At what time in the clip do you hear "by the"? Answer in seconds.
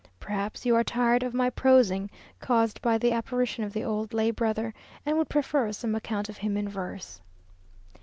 2.81-3.11